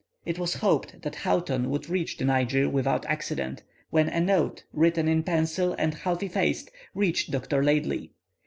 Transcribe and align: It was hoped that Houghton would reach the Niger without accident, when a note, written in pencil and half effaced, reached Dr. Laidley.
It 0.25 0.39
was 0.39 0.55
hoped 0.55 1.03
that 1.03 1.13
Houghton 1.13 1.69
would 1.69 1.87
reach 1.87 2.17
the 2.17 2.25
Niger 2.25 2.67
without 2.67 3.05
accident, 3.05 3.61
when 3.91 4.09
a 4.09 4.19
note, 4.19 4.63
written 4.73 5.07
in 5.07 5.21
pencil 5.21 5.75
and 5.77 5.93
half 5.93 6.23
effaced, 6.23 6.71
reached 6.95 7.29
Dr. 7.29 7.61
Laidley. 7.63 8.09